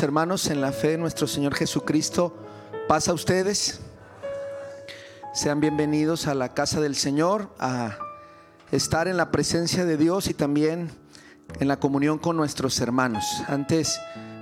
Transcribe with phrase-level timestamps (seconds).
[0.00, 2.34] Hermanos, en la fe de nuestro Señor Jesucristo,
[2.88, 3.80] pasa a ustedes.
[5.34, 7.98] Sean bienvenidos a la casa del Señor, a
[8.70, 10.90] estar en la presencia de Dios y también
[11.60, 13.24] en la comunión con nuestros hermanos.
[13.48, 14.00] Antes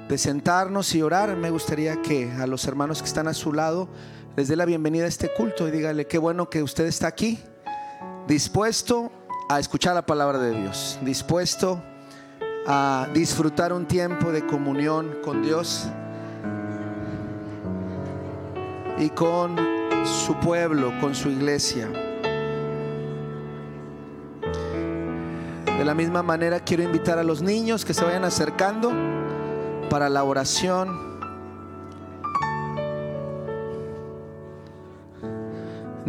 [0.08, 3.88] de sentarnos y orar, me gustaría que a los hermanos que están a su lado
[4.36, 7.40] les dé la bienvenida a este culto y dígale qué bueno que usted está aquí,
[8.28, 9.10] dispuesto
[9.48, 11.82] a escuchar la palabra de Dios, dispuesto
[12.66, 15.88] a disfrutar un tiempo de comunión con Dios
[18.98, 19.56] y con
[20.04, 21.88] su pueblo, con su iglesia.
[25.78, 28.92] De la misma manera quiero invitar a los niños que se vayan acercando
[29.88, 31.09] para la oración.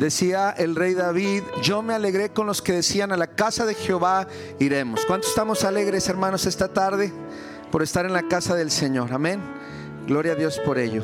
[0.01, 3.75] Decía el rey David, yo me alegré con los que decían a la casa de
[3.75, 4.25] Jehová
[4.57, 5.05] iremos.
[5.05, 7.13] ¿Cuántos estamos alegres, hermanos, esta tarde
[7.71, 9.13] por estar en la casa del Señor?
[9.13, 9.39] Amén.
[10.07, 11.03] Gloria a Dios por ello.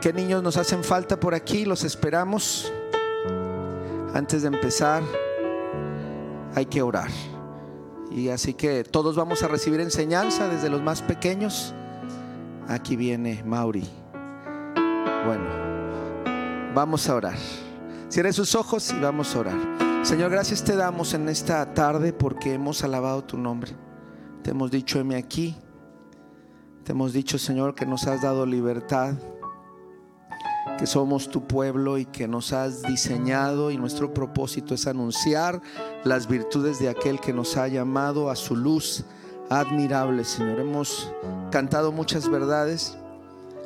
[0.00, 1.64] ¿Qué niños nos hacen falta por aquí?
[1.64, 2.72] Los esperamos.
[4.14, 5.04] Antes de empezar,
[6.56, 7.10] hay que orar.
[8.10, 11.72] Y así que todos vamos a recibir enseñanza desde los más pequeños.
[12.66, 13.88] Aquí viene Mauri.
[15.24, 15.67] Bueno.
[16.74, 17.36] Vamos a orar.
[18.08, 19.78] Cierre sus ojos y vamos a orar.
[20.02, 23.72] Señor, gracias te damos en esta tarde porque hemos alabado tu nombre.
[24.42, 25.56] Te hemos dicho, heme aquí.
[26.84, 29.14] Te hemos dicho, Señor, que nos has dado libertad,
[30.78, 35.60] que somos tu pueblo y que nos has diseñado y nuestro propósito es anunciar
[36.04, 39.04] las virtudes de aquel que nos ha llamado a su luz
[39.50, 40.60] admirable, Señor.
[40.60, 41.12] Hemos
[41.50, 42.96] cantado muchas verdades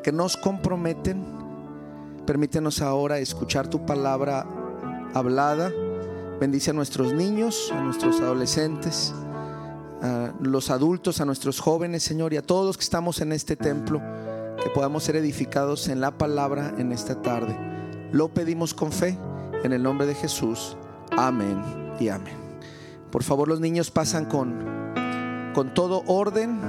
[0.03, 1.41] que nos comprometen
[2.27, 4.47] Permítenos ahora escuchar tu palabra
[5.12, 5.72] hablada.
[6.38, 9.12] Bendice a nuestros niños, a nuestros adolescentes,
[10.00, 13.56] a los adultos, a nuestros jóvenes, Señor, y a todos los que estamos en este
[13.56, 14.00] templo,
[14.62, 17.59] que podamos ser edificados en la palabra en esta tarde.
[18.12, 19.19] Lo pedimos con fe,
[19.65, 20.77] en el nombre de Jesús.
[21.10, 21.60] Amén
[21.99, 22.37] y amén.
[23.10, 24.65] Por favor, los niños pasan con,
[25.54, 26.60] con todo orden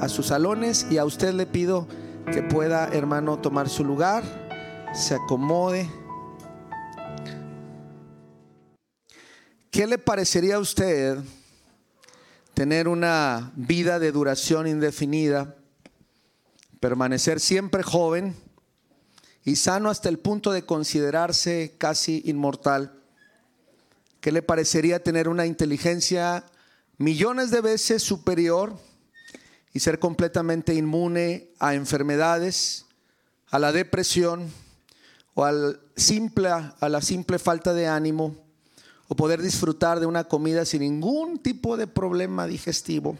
[0.00, 1.86] a sus salones y a usted le pido
[2.32, 4.22] que pueda, hermano, tomar su lugar
[4.94, 5.88] se acomode.
[9.70, 11.18] ¿Qué le parecería a usted
[12.52, 15.56] tener una vida de duración indefinida,
[16.78, 18.36] permanecer siempre joven
[19.44, 22.92] y sano hasta el punto de considerarse casi inmortal?
[24.20, 26.44] ¿Qué le parecería tener una inteligencia
[26.98, 28.78] millones de veces superior
[29.72, 32.84] y ser completamente inmune a enfermedades,
[33.50, 34.52] a la depresión,
[35.34, 35.52] o a
[36.88, 38.36] la simple falta de ánimo
[39.08, 43.18] o poder disfrutar de una comida sin ningún tipo de problema digestivo,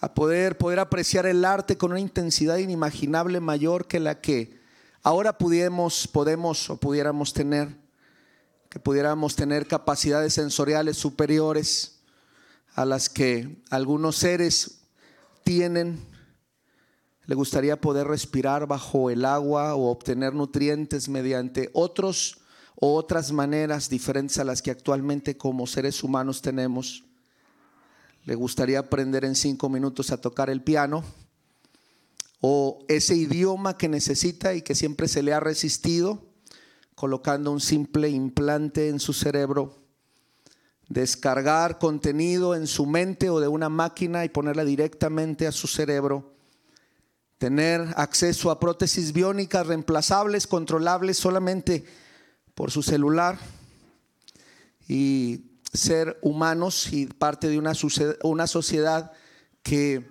[0.00, 4.56] a poder, apreciar el arte con una intensidad inimaginable mayor que la que
[5.02, 7.68] ahora podemos o pudiéramos tener,
[8.68, 11.98] que pudiéramos tener capacidades sensoriales superiores
[12.74, 14.82] a las que algunos seres
[15.42, 16.13] tienen
[17.26, 22.38] le gustaría poder respirar bajo el agua o obtener nutrientes mediante otros
[22.76, 27.04] o otras maneras diferentes a las que actualmente como seres humanos tenemos.
[28.24, 31.04] Le gustaría aprender en cinco minutos a tocar el piano
[32.40, 36.26] o ese idioma que necesita y que siempre se le ha resistido,
[36.94, 39.82] colocando un simple implante en su cerebro,
[40.88, 46.33] descargar contenido en su mente o de una máquina y ponerla directamente a su cerebro
[47.44, 51.84] tener acceso a prótesis biónicas reemplazables, controlables solamente
[52.54, 53.38] por su celular
[54.88, 59.12] y ser humanos y parte de una, sociedad
[59.62, 60.08] que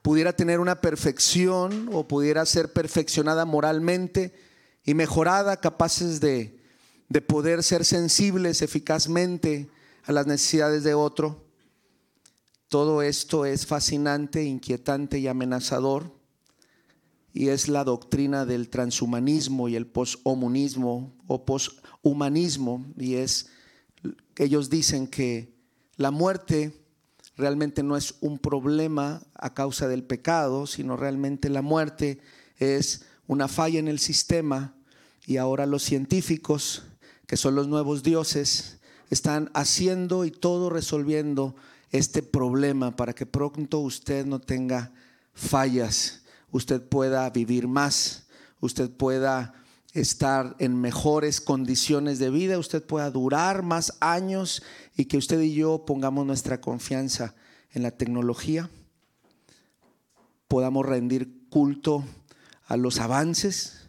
[0.00, 4.32] pudiera tener una perfección o pudiera ser perfeccionada moralmente
[4.82, 6.58] y mejorada, capaces de
[7.26, 9.68] poder ser sensibles eficazmente
[10.04, 11.44] a las necesidades de otro.
[12.68, 16.21] Todo esto es fascinante, inquietante y amenazador
[17.34, 23.48] y es la doctrina del transhumanismo y el poshumanismo o poshumanismo y es
[24.36, 25.54] ellos dicen que
[25.96, 26.72] la muerte
[27.36, 32.20] realmente no es un problema a causa del pecado, sino realmente la muerte
[32.58, 34.74] es una falla en el sistema
[35.26, 36.82] y ahora los científicos,
[37.26, 38.80] que son los nuevos dioses,
[39.10, 41.54] están haciendo y todo resolviendo
[41.90, 44.92] este problema para que pronto usted no tenga
[45.34, 46.21] fallas
[46.52, 48.28] usted pueda vivir más,
[48.60, 49.54] usted pueda
[49.92, 54.62] estar en mejores condiciones de vida, usted pueda durar más años
[54.96, 57.34] y que usted y yo pongamos nuestra confianza
[57.72, 58.70] en la tecnología
[60.52, 62.04] podamos rendir culto
[62.66, 63.88] a los avances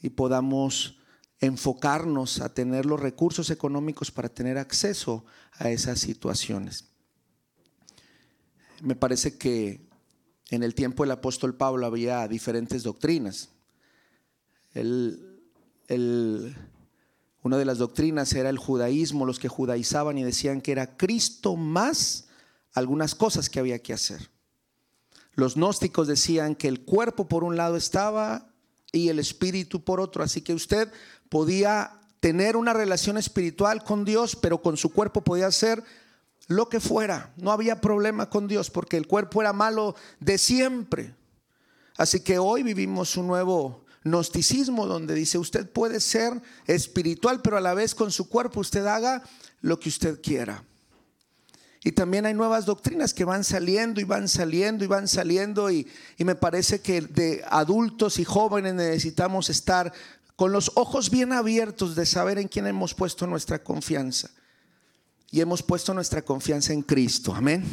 [0.00, 0.96] y podamos
[1.40, 6.86] enfocarnos a tener los recursos económicos para tener acceso a esas situaciones.
[8.80, 9.86] Me parece que
[10.50, 13.50] en el tiempo del apóstol Pablo había diferentes doctrinas.
[17.42, 21.56] una de las doctrinas era el judaísmo, los que judaizaban y decían que era Cristo
[21.56, 22.28] más
[22.72, 24.30] algunas cosas que había que hacer.
[25.34, 28.48] Los gnósticos decían que el cuerpo por un lado estaba
[28.92, 30.92] y el espíritu por otro, así que usted
[31.28, 35.82] podía tener una relación espiritual con Dios, pero con su cuerpo podía hacer
[36.48, 37.32] lo que fuera.
[37.36, 41.14] No había problema con Dios porque el cuerpo era malo de siempre.
[41.96, 47.60] Así que hoy vivimos un nuevo gnosticismo donde dice usted puede ser espiritual, pero a
[47.60, 49.22] la vez con su cuerpo usted haga
[49.60, 50.64] lo que usted quiera.
[51.82, 55.86] Y también hay nuevas doctrinas que van saliendo y van saliendo y van saliendo y,
[56.16, 59.92] y, me parece que de adultos y jóvenes necesitamos estar
[60.34, 64.30] con los ojos bien abiertos de saber en quién hemos puesto nuestra confianza.
[65.34, 67.34] Y hemos puesto nuestra confianza en Cristo.
[67.34, 67.64] Amén.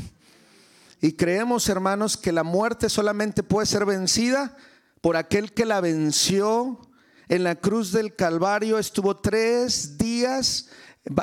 [0.99, 4.57] Y creemos, hermanos, que la muerte solamente puede ser vencida
[4.99, 6.79] por aquel que la venció
[7.29, 8.79] en la cruz del Calvario.
[8.79, 10.69] Estuvo tres días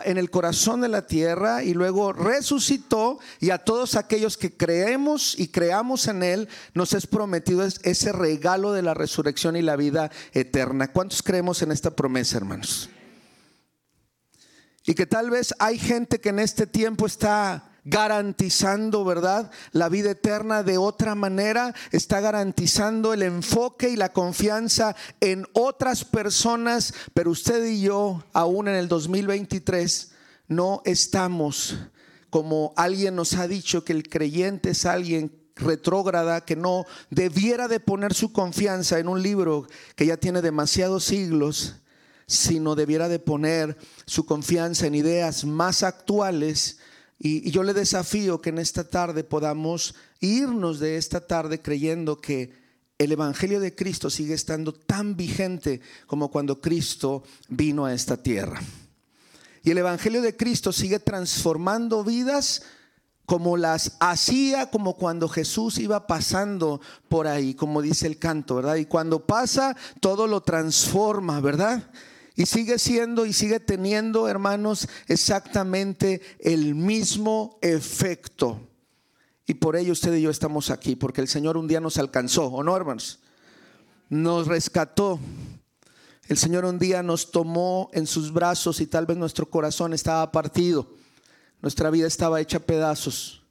[0.05, 5.37] en el corazón de la tierra y luego resucitó y a todos aquellos que creemos
[5.37, 10.13] y creamos en Él nos es prometido ese regalo de la resurrección y la vida
[10.33, 10.93] eterna.
[10.93, 12.91] ¿Cuántos creemos en esta promesa, hermanos?
[14.89, 19.51] Y que tal vez hay gente que en este tiempo está garantizando, ¿verdad?
[19.73, 26.07] La vida eterna de otra manera, está garantizando el enfoque y la confianza en otras
[26.07, 30.13] personas, pero usted y yo, aún en el 2023,
[30.49, 31.77] no estamos
[32.31, 37.79] como alguien nos ha dicho que el creyente es alguien retrógrada que no debiera de
[37.79, 41.75] poner su confianza en un libro que ya tiene demasiados siglos,
[42.29, 43.77] sino debiera de poner
[44.07, 46.79] su confianza en ideas más actuales
[47.19, 52.53] y, yo le desafío que en esta tarde podamos irnos de esta tarde creyendo que
[52.97, 58.61] el Evangelio de Cristo sigue estando tan vigente como cuando Cristo vino a esta tierra.
[59.65, 62.63] Y el Evangelio de Cristo sigue transformando vidas
[63.27, 68.77] como las hacía como cuando Jesús iba pasando por ahí, como dice el canto, ¿verdad?
[68.77, 71.91] Y cuando pasa, todo lo transforma, ¿verdad?
[72.39, 78.61] Y sigue siendo y sigue teniendo, hermanos, exactamente el mismo efecto.
[79.45, 82.47] Y por ello usted y yo estamos aquí, porque el Señor un día nos alcanzó,
[82.47, 83.19] ¿o no, hermanos?
[84.09, 85.19] Nos rescató.
[86.29, 90.31] El Señor un día nos tomó en sus brazos y tal vez nuestro corazón estaba
[90.31, 90.95] partido.
[91.61, 93.43] Nuestra vida estaba hecha pedazos.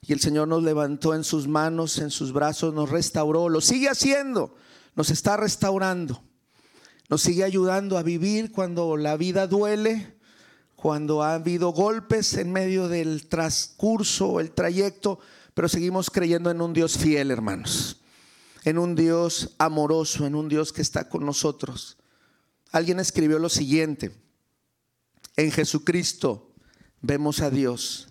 [0.00, 3.50] Y el Señor nos levantó en sus manos, en sus brazos, nos restauró.
[3.50, 4.54] Lo sigue haciendo.
[4.94, 6.22] Nos está restaurando.
[7.10, 10.14] Nos sigue ayudando a vivir cuando la vida duele,
[10.76, 15.18] cuando ha habido golpes en medio del transcurso, el trayecto,
[15.52, 18.00] pero seguimos creyendo en un Dios fiel, hermanos,
[18.62, 21.98] en un Dios amoroso, en un Dios que está con nosotros.
[22.70, 24.12] Alguien escribió lo siguiente,
[25.34, 26.52] en Jesucristo
[27.00, 28.06] vemos a Dios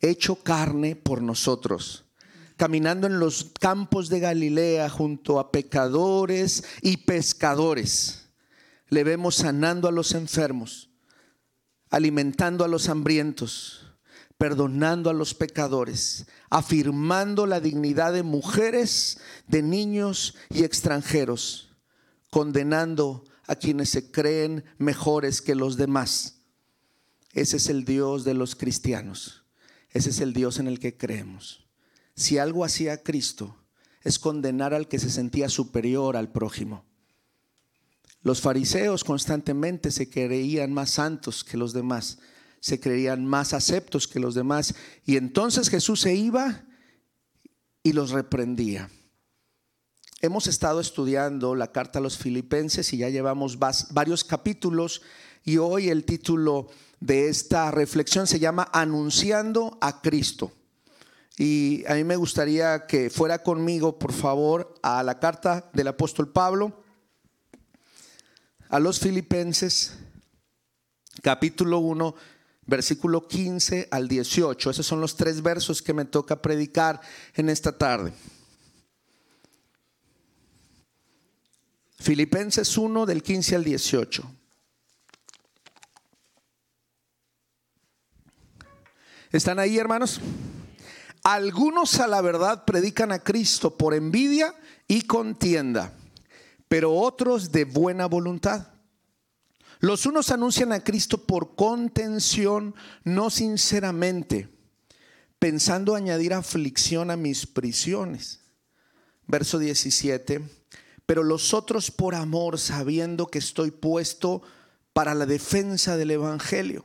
[0.00, 2.04] hecho carne por nosotros
[2.56, 8.19] caminando en los campos de Galilea junto a pecadores y pescadores
[8.90, 10.90] le vemos sanando a los enfermos,
[11.88, 13.86] alimentando a los hambrientos,
[14.36, 21.70] perdonando a los pecadores, afirmando la dignidad de mujeres, de niños y extranjeros,
[22.30, 26.42] condenando a quienes se creen mejores que los demás.
[27.32, 29.44] Ese es el Dios de los cristianos.
[29.90, 31.66] Ese es el Dios en el que creemos.
[32.14, 33.56] Si algo hacía Cristo,
[34.02, 36.89] es condenar al que se sentía superior al prójimo.
[38.22, 42.18] Los fariseos constantemente se creían más santos que los demás,
[42.60, 44.74] se creían más aceptos que los demás.
[45.06, 46.64] Y entonces Jesús se iba
[47.82, 48.90] y los reprendía.
[50.20, 55.00] Hemos estado estudiando la carta a los filipenses y ya llevamos varios capítulos
[55.44, 56.68] y hoy el título
[57.00, 60.52] de esta reflexión se llama Anunciando a Cristo.
[61.38, 66.30] Y a mí me gustaría que fuera conmigo, por favor, a la carta del apóstol
[66.30, 66.82] Pablo
[68.70, 69.94] a los filipenses,
[71.22, 72.14] capítulo 1,
[72.66, 74.70] versículo 15 al 18.
[74.70, 77.00] Esos son los tres versos que me toca predicar
[77.34, 78.12] en esta tarde.
[81.98, 84.30] Filipenses 1 del 15 al 18.
[89.32, 90.20] ¿Están ahí, hermanos?
[91.22, 94.54] algunos a la verdad predican a Cristo por envidia
[94.88, 95.92] y contienda,
[96.70, 98.68] pero otros de buena voluntad.
[99.80, 104.48] Los unos anuncian a Cristo por contención, no sinceramente,
[105.40, 108.38] pensando añadir aflicción a mis prisiones.
[109.26, 110.42] Verso 17,
[111.06, 114.42] pero los otros por amor, sabiendo que estoy puesto
[114.92, 116.84] para la defensa del Evangelio.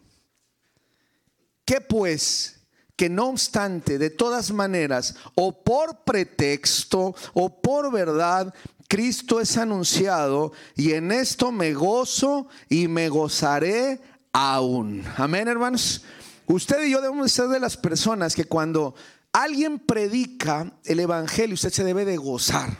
[1.63, 2.61] ¿Qué pues?
[2.95, 8.51] Que no obstante, de todas maneras, o por pretexto o por verdad,
[8.87, 13.99] Cristo es anunciado y en esto me gozo y me gozaré
[14.31, 15.03] aún.
[15.17, 16.03] Amén, hermanos.
[16.47, 18.93] Usted y yo debemos ser de las personas que cuando
[19.31, 22.77] alguien predica el Evangelio, usted se debe de gozar.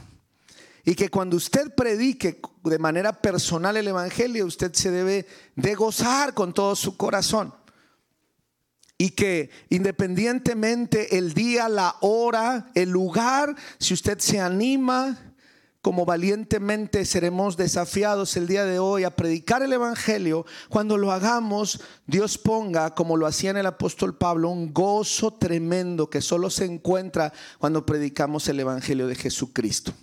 [0.84, 6.36] Y que cuando usted predique de manera personal el Evangelio, usted se debe de gozar
[6.36, 7.56] con todo su corazón.
[8.98, 15.35] Y que independientemente el día, la hora, el lugar, si usted se anima,
[15.86, 21.80] como valientemente seremos desafiados el día de hoy a predicar el Evangelio, cuando lo hagamos,
[22.08, 26.65] Dios ponga, como lo hacía en el apóstol Pablo, un gozo tremendo que solo se
[26.65, 29.94] encuentra cuando predicamos el Evangelio de Jesucristo.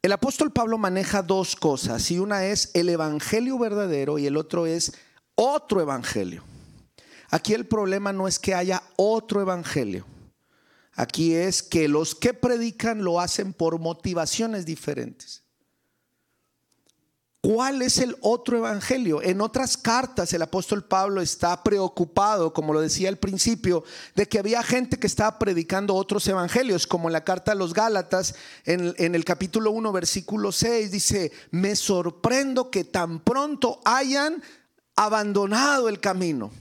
[0.00, 4.64] El apóstol Pablo maneja dos cosas, y una es el Evangelio verdadero y el otro
[4.64, 4.94] es
[5.34, 6.42] otro Evangelio.
[7.28, 10.06] Aquí el problema no es que haya otro Evangelio.
[10.94, 15.42] Aquí es que los que predican lo hacen por motivaciones diferentes.
[17.40, 19.20] ¿Cuál es el otro evangelio?
[19.20, 23.82] En otras cartas el apóstol Pablo está preocupado, como lo decía al principio,
[24.14, 27.74] de que había gente que estaba predicando otros evangelios, como en la carta a los
[27.74, 34.40] Gálatas, en, en el capítulo 1, versículo 6, dice, me sorprendo que tan pronto hayan
[34.94, 36.52] abandonado el camino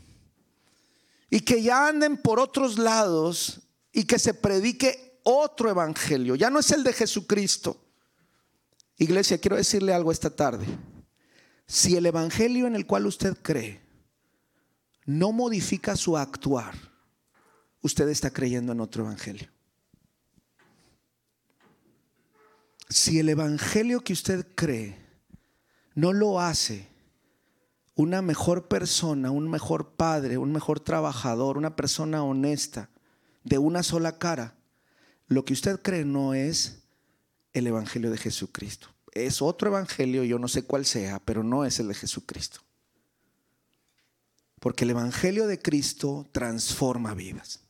[1.30, 3.62] y que ya anden por otros lados
[3.92, 6.36] y que se predique otro evangelio.
[6.36, 7.80] Ya no es el de Jesucristo.
[8.98, 10.66] Iglesia, quiero decirle algo esta tarde.
[11.66, 13.82] Si el evangelio en el cual usted cree
[15.06, 16.76] no modifica su actuar,
[17.82, 19.50] usted está creyendo en otro evangelio.
[22.90, 24.98] Si el evangelio que usted cree
[25.96, 26.88] no lo hace
[27.96, 32.90] una mejor persona, un mejor padre, un mejor trabajador, una persona honesta,
[33.44, 34.56] de una sola cara.
[35.28, 36.84] Lo que usted cree no es
[37.54, 38.88] el Evangelio de Jesucristo.
[39.14, 42.62] Es otro Evangelio, yo no sé cuál sea, pero no es el de Jesucristo.
[44.60, 47.62] Porque el Evangelio de Cristo transforma vidas.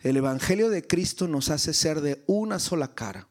[0.00, 3.28] El Evangelio de Cristo nos hace ser de una sola cara.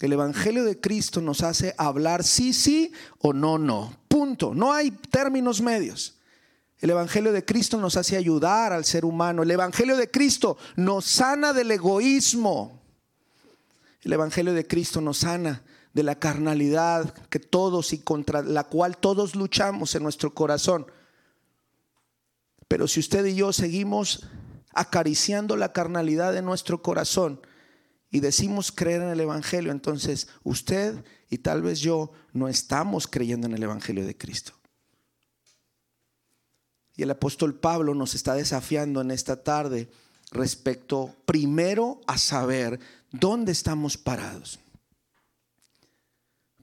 [0.00, 3.94] El Evangelio de Cristo nos hace hablar sí, sí o no, no.
[4.08, 4.54] Punto.
[4.54, 6.19] No hay términos medios.
[6.80, 9.42] El Evangelio de Cristo nos hace ayudar al ser humano.
[9.42, 12.80] El Evangelio de Cristo nos sana del egoísmo.
[14.02, 18.96] El Evangelio de Cristo nos sana de la carnalidad que todos y contra la cual
[18.96, 20.86] todos luchamos en nuestro corazón.
[22.66, 24.26] Pero si usted y yo seguimos
[24.72, 27.40] acariciando la carnalidad de nuestro corazón
[28.10, 33.48] y decimos creer en el Evangelio, entonces usted y tal vez yo no estamos creyendo
[33.48, 34.59] en el Evangelio de Cristo.
[37.00, 39.88] Y el apóstol Pablo nos está desafiando en esta tarde
[40.32, 42.78] respecto primero a saber
[43.10, 44.60] dónde estamos parados.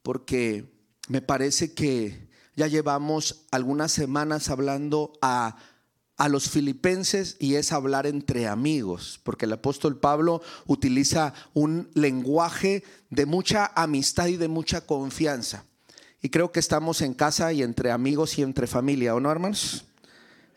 [0.04, 0.72] Porque
[1.08, 5.58] me parece que ya llevamos algunas semanas hablando a,
[6.18, 12.84] a los filipenses y es hablar entre amigos, porque el apóstol Pablo utiliza un lenguaje
[13.10, 15.66] de mucha amistad y de mucha confianza.
[16.22, 19.84] Y creo que estamos en casa y entre amigos y entre familia, ¿o no, hermanos?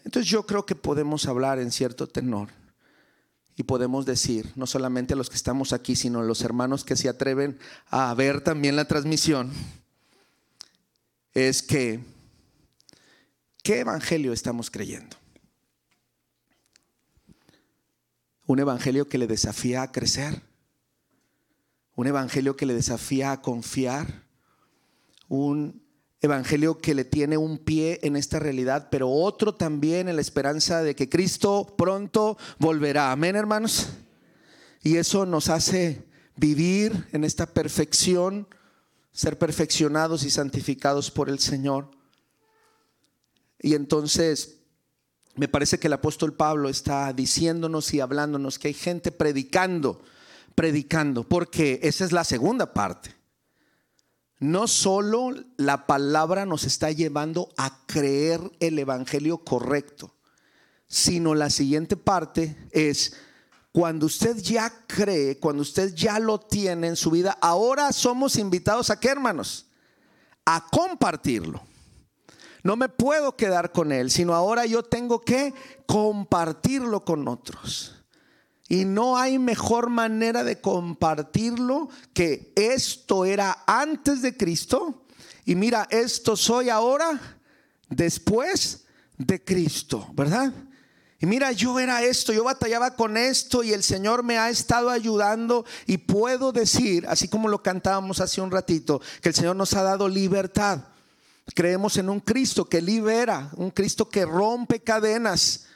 [0.05, 2.49] Entonces yo creo que podemos hablar en cierto tenor
[3.57, 6.97] y podemos decir, no solamente a los que estamos aquí, sino a los hermanos que
[6.97, 7.59] se atreven
[7.91, 9.53] a ver también la transmisión,
[11.35, 12.01] es que,
[13.63, 15.17] ¿qué evangelio estamos creyendo?
[18.47, 20.43] Un evangelio que le desafía a crecer,
[21.95, 24.25] un evangelio que le desafía a confiar,
[25.29, 25.80] un
[26.21, 30.83] evangelio que le tiene un pie en esta realidad, pero otro también en la esperanza
[30.83, 33.11] de que Cristo pronto volverá.
[33.11, 33.89] Amén, hermanos.
[34.83, 36.05] Y eso nos hace
[36.37, 38.47] vivir en esta perfección,
[39.13, 41.91] ser perfeccionados y santificados por el Señor.
[43.59, 44.59] Y entonces
[45.37, 50.03] me parece que el apóstol Pablo está diciéndonos y hablándonos que hay gente predicando,
[50.55, 53.20] predicando, porque esa es la segunda parte
[54.41, 60.15] no solo la palabra nos está llevando a creer el Evangelio correcto,
[60.87, 63.15] sino la siguiente parte es,
[63.71, 68.89] cuando usted ya cree, cuando usted ya lo tiene en su vida, ahora somos invitados
[68.91, 69.67] a qué, hermanos?
[70.47, 71.63] A compartirlo.
[72.63, 75.55] No me puedo quedar con él, sino ahora yo tengo que
[75.87, 78.00] compartirlo con otros.
[78.71, 85.03] Y no hay mejor manera de compartirlo que esto era antes de Cristo.
[85.45, 87.21] Y mira, esto soy ahora
[87.89, 88.85] después
[89.19, 90.53] de Cristo, ¿verdad?
[91.19, 94.89] Y mira, yo era esto, yo batallaba con esto y el Señor me ha estado
[94.89, 99.75] ayudando y puedo decir, así como lo cantábamos hace un ratito, que el Señor nos
[99.75, 100.85] ha dado libertad.
[101.57, 105.67] Creemos en un Cristo que libera, un Cristo que rompe cadenas,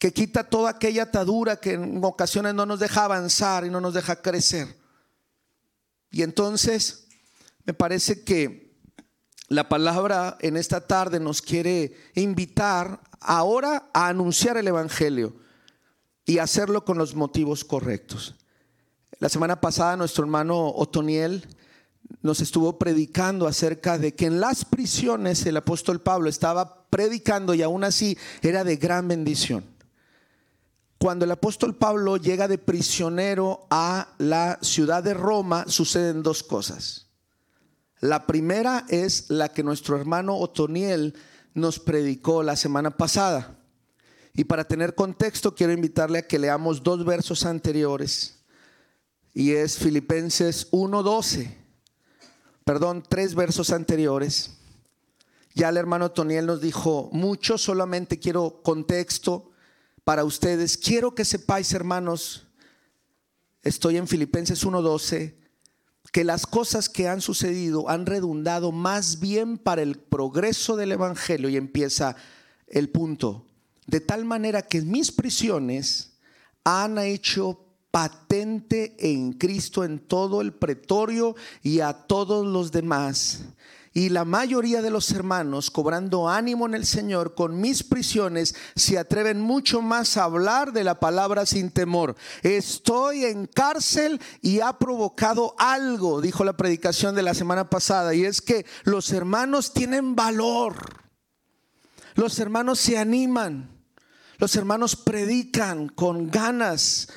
[0.00, 3.92] que quita toda aquella atadura que en ocasiones no nos deja avanzar y no nos
[3.92, 4.74] deja crecer.
[6.10, 7.06] Y entonces
[7.66, 8.74] me parece que
[9.48, 15.36] la palabra en esta tarde nos quiere invitar ahora a anunciar el Evangelio
[16.24, 18.36] y hacerlo con los motivos correctos.
[19.18, 21.46] La semana pasada nuestro hermano Otoniel
[22.22, 27.60] nos estuvo predicando acerca de que en las prisiones el apóstol Pablo estaba predicando y
[27.60, 29.78] aún así era de gran bendición.
[31.00, 37.06] Cuando el apóstol Pablo llega de prisionero a la ciudad de Roma, suceden dos cosas.
[38.00, 41.14] La primera es la que nuestro hermano Otoniel
[41.54, 43.58] nos predicó la semana pasada.
[44.34, 48.44] Y para tener contexto, quiero invitarle a que leamos dos versos anteriores.
[49.32, 51.56] Y es Filipenses 1.12.
[52.62, 54.50] Perdón, tres versos anteriores.
[55.54, 59.49] Ya el hermano Toniel nos dijo mucho, solamente quiero contexto
[60.04, 60.76] para ustedes.
[60.76, 62.46] Quiero que sepáis, hermanos,
[63.62, 65.34] estoy en Filipenses 1.12
[66.12, 71.48] que las cosas que han sucedido han redundado más bien para el progreso del Evangelio
[71.48, 72.16] y empieza
[72.66, 73.46] el punto.
[73.86, 76.12] De tal manera que mis prisiones
[76.64, 83.44] han hecho patente en Cristo en todo el pretorio y a todos los demás
[83.92, 88.98] y la mayoría de los hermanos, cobrando ánimo en el Señor con mis prisiones, se
[88.98, 92.14] atreven mucho más a hablar de la palabra sin temor.
[92.42, 98.24] Estoy en cárcel y ha provocado algo, dijo la predicación de la semana pasada, y
[98.24, 101.00] es que los hermanos tienen valor.
[102.14, 103.80] Los hermanos se animan.
[104.40, 107.08] Los hermanos predican con ganas,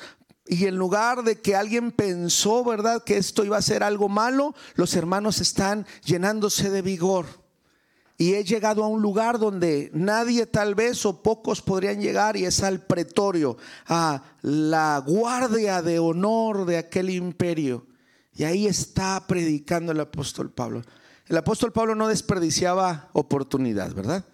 [0.46, 4.54] y en lugar de que alguien pensó, ¿verdad?, que esto iba a ser algo malo,
[4.74, 7.26] los hermanos están llenándose de vigor.
[8.16, 12.44] Y he llegado a un lugar donde nadie tal vez o pocos podrían llegar y
[12.44, 17.86] es al pretorio, a la guardia de honor de aquel imperio.
[18.34, 20.82] Y ahí está predicando el apóstol Pablo.
[21.26, 24.24] El apóstol Pablo no desperdiciaba oportunidad, ¿verdad?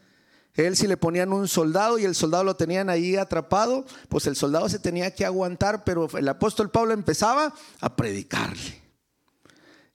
[0.55, 4.37] Él si le ponían un soldado y el soldado lo tenían ahí atrapado, pues el
[4.37, 8.83] soldado se tenía que aguantar, pero el apóstol Pablo empezaba a predicarle.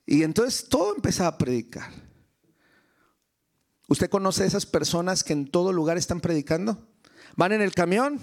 [0.06, 1.90] Y entonces todo empezaba a predicar.
[3.88, 6.88] ¿Usted conoce esas personas que en todo lugar están predicando?
[7.36, 8.20] Van en el camión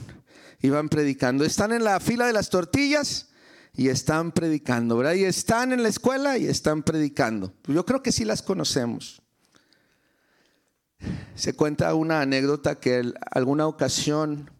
[0.61, 1.45] y van predicando.
[1.45, 3.29] Están en la fila de las tortillas
[3.75, 5.15] y están predicando, ¿verdad?
[5.15, 7.53] Y están en la escuela y están predicando.
[7.67, 9.23] Yo creo que sí las conocemos.
[11.35, 14.51] Se cuenta una anécdota que alguna ocasión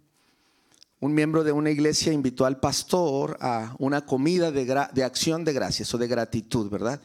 [1.03, 5.93] un miembro de una iglesia invitó al pastor a una comida de, acción de gracias
[5.93, 7.01] o de gratitud, ¿verdad?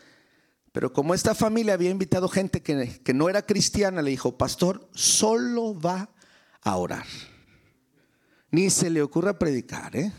[0.72, 4.88] Pero como esta familia había invitado gente que, que no era cristiana, le dijo, pastor,
[4.94, 6.12] solo va
[6.62, 7.08] a orar.
[8.52, 10.14] Ni se le ocurra predicar, ¿eh?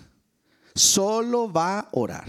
[0.74, 2.26] Solo va a orar.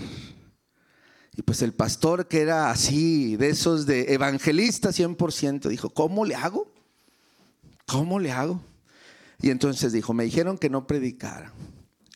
[1.35, 6.35] Y pues el pastor que era así, de esos de evangelista 100%, dijo, ¿cómo le
[6.35, 6.71] hago?
[7.89, 8.61] ¿Cómo le hago?
[9.41, 11.51] Y entonces dijo, me dijeron que no predicara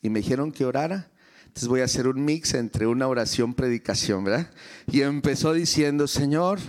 [0.01, 1.09] y me dijeron que orara.
[1.47, 4.51] Entonces voy a hacer un mix entre una oración, predicación, ¿verdad?
[4.87, 6.59] Y empezó diciendo, Señor,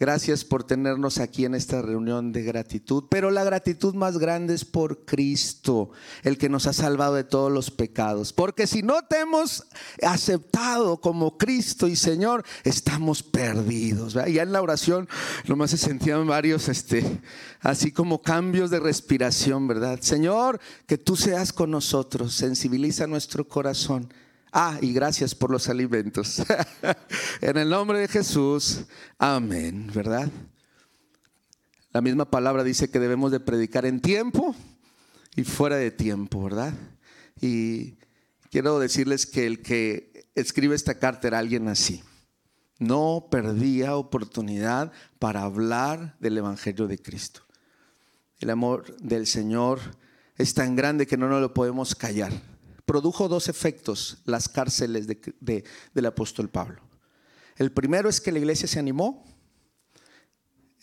[0.00, 4.64] Gracias por tenernos aquí en esta reunión de gratitud, pero la gratitud más grande es
[4.64, 5.90] por Cristo,
[6.24, 8.32] el que nos ha salvado de todos los pecados.
[8.32, 9.64] Porque si no te hemos
[10.02, 14.14] aceptado como Cristo y Señor, estamos perdidos.
[14.14, 15.08] Ya en la oración
[15.46, 17.20] nomás se sentían varios, este,
[17.60, 20.00] así como cambios de respiración, ¿verdad?
[20.00, 24.12] Señor, que tú seas con nosotros, sensibiliza nuestro corazón
[24.56, 26.40] Ah, y gracias por los alimentos.
[27.40, 28.84] en el nombre de Jesús,
[29.18, 30.30] amén, ¿verdad?
[31.90, 34.54] La misma palabra dice que debemos de predicar en tiempo
[35.34, 36.72] y fuera de tiempo, ¿verdad?
[37.40, 37.98] Y
[38.48, 42.04] quiero decirles que el que escribe esta carta era alguien así.
[42.78, 47.40] No perdía oportunidad para hablar del Evangelio de Cristo.
[48.38, 49.80] El amor del Señor
[50.36, 52.53] es tan grande que no nos lo podemos callar.
[52.84, 56.82] Produjo dos efectos las cárceles del apóstol Pablo.
[57.56, 59.24] El primero es que la iglesia se animó.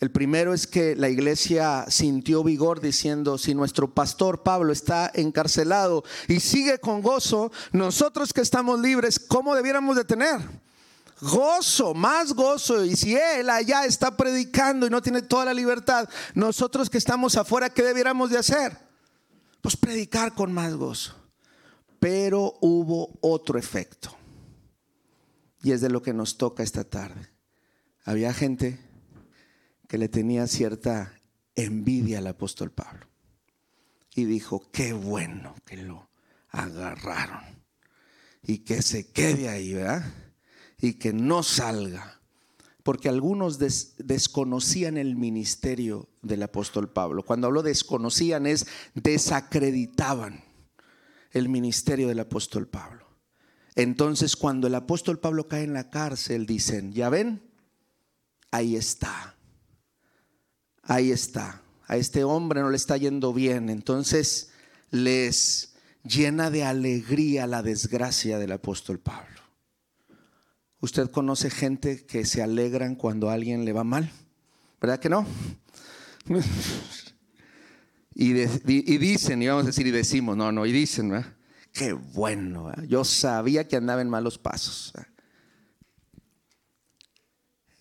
[0.00, 6.02] El primero es que la iglesia sintió vigor diciendo, si nuestro pastor Pablo está encarcelado
[6.26, 10.40] y sigue con gozo, nosotros que estamos libres, ¿cómo debiéramos de tener?
[11.20, 12.84] Gozo, más gozo.
[12.84, 17.36] Y si él allá está predicando y no tiene toda la libertad, nosotros que estamos
[17.36, 18.76] afuera, ¿qué debiéramos de hacer?
[19.60, 21.21] Pues predicar con más gozo.
[22.02, 24.12] Pero hubo otro efecto.
[25.62, 27.28] Y es de lo que nos toca esta tarde.
[28.04, 28.76] Había gente
[29.86, 31.14] que le tenía cierta
[31.54, 33.06] envidia al apóstol Pablo.
[34.16, 36.10] Y dijo, qué bueno que lo
[36.48, 37.44] agarraron.
[38.42, 40.12] Y que se quede ahí, ¿verdad?
[40.80, 42.20] Y que no salga.
[42.82, 47.22] Porque algunos desconocían el ministerio del apóstol Pablo.
[47.22, 50.42] Cuando hablo desconocían es desacreditaban
[51.32, 53.06] el ministerio del apóstol Pablo.
[53.74, 57.42] Entonces cuando el apóstol Pablo cae en la cárcel, dicen, ya ven,
[58.50, 59.34] ahí está,
[60.82, 63.70] ahí está, a este hombre no le está yendo bien.
[63.70, 64.50] Entonces
[64.90, 69.40] les llena de alegría la desgracia del apóstol Pablo.
[70.80, 74.10] ¿Usted conoce gente que se alegran cuando a alguien le va mal?
[74.80, 75.26] ¿Verdad que no?
[78.14, 81.32] Y, dicen, y vamos a decir, y decimos, no, no, y dicen, ¿verdad?
[81.72, 84.92] Qué bueno, yo sabía que andaba en malos pasos.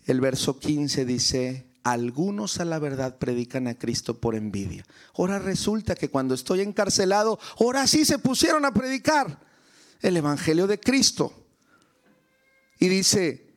[0.06, 4.86] El verso 15 dice, algunos a la verdad predican a Cristo por envidia.
[5.18, 9.40] Ahora resulta que cuando estoy encarcelado, ahora sí se pusieron a predicar
[10.02, 11.48] el Evangelio de Cristo.
[12.80, 13.51] Y dice,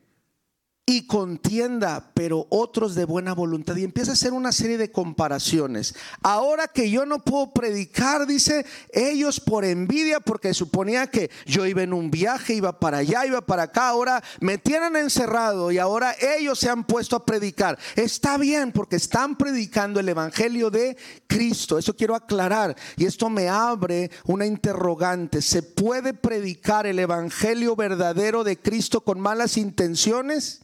[0.87, 3.75] y contienda, pero otros de buena voluntad.
[3.75, 5.95] Y empieza a hacer una serie de comparaciones.
[6.21, 11.81] Ahora que yo no puedo predicar, dice, ellos por envidia, porque suponía que yo iba
[11.81, 16.15] en un viaje, iba para allá, iba para acá, ahora me tienen encerrado y ahora
[16.37, 17.79] ellos se han puesto a predicar.
[17.95, 21.79] Está bien, porque están predicando el Evangelio de Cristo.
[21.79, 22.75] Eso quiero aclarar.
[22.95, 25.41] Y esto me abre una interrogante.
[25.41, 30.61] ¿Se puede predicar el Evangelio verdadero de Cristo con malas intenciones?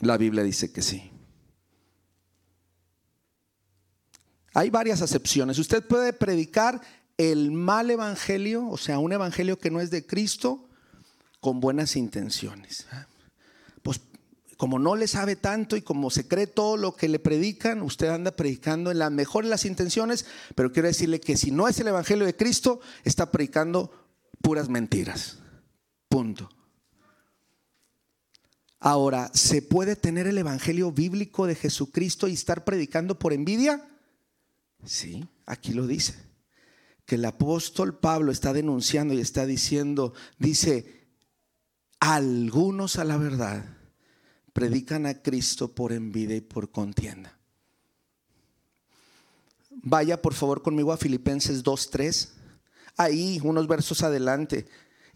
[0.00, 1.10] La Biblia dice que sí.
[4.54, 5.58] Hay varias acepciones.
[5.58, 6.80] Usted puede predicar
[7.18, 10.68] el mal evangelio, o sea, un evangelio que no es de Cristo,
[11.40, 12.86] con buenas intenciones.
[13.82, 14.00] Pues
[14.56, 18.08] como no le sabe tanto y como se cree todo lo que le predican, usted
[18.08, 21.78] anda predicando en la mejor de las intenciones, pero quiero decirle que si no es
[21.78, 23.90] el evangelio de Cristo, está predicando
[24.40, 25.38] puras mentiras.
[26.08, 26.48] Punto.
[28.78, 33.88] Ahora, ¿se puede tener el Evangelio bíblico de Jesucristo y estar predicando por envidia?
[34.84, 36.14] Sí, aquí lo dice.
[37.06, 41.06] Que el apóstol Pablo está denunciando y está diciendo, dice,
[42.00, 43.64] algunos a la verdad
[44.52, 47.38] predican a Cristo por envidia y por contienda.
[49.70, 52.30] Vaya por favor conmigo a Filipenses 2.3.
[52.96, 54.66] Ahí, unos versos adelante.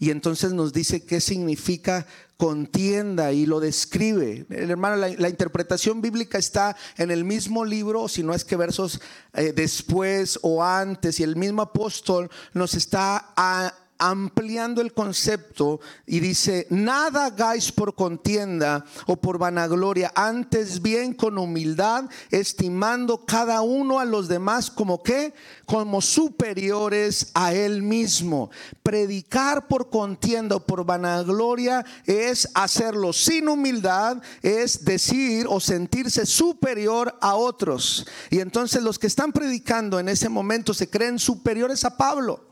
[0.01, 2.07] Y entonces nos dice qué significa
[2.39, 4.47] contienda y lo describe.
[4.49, 8.99] Hermano, la, interpretación bíblica está en el mismo libro, si no es que versos
[9.35, 16.21] eh, después o antes, y el mismo apóstol nos está a, ampliando el concepto y
[16.21, 24.01] dice, nada hagáis por contienda o por vanagloria, antes bien con humildad, estimando cada uno
[24.01, 25.35] a los demás como que,
[25.67, 28.51] como superiores a él mismo.
[28.83, 37.17] Predicar por contienda o por vanagloria es hacerlo sin humildad, es decir o sentirse superior
[37.21, 38.07] a otros.
[38.31, 42.50] Y entonces los que están predicando en ese momento se creen superiores a Pablo